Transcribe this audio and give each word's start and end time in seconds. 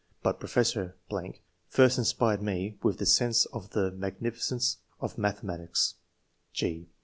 but 0.23 0.39
Professor.... 0.39 0.95
first 1.67 1.99
inspired 1.99 2.41
me 2.41 2.75
with 2.81 2.97
the 2.97 3.05
sense 3.05 3.45
of 3.53 3.69
the 3.73 3.91
magnificence 3.91 4.77
of 4.99 5.19
mathematics." 5.19 5.93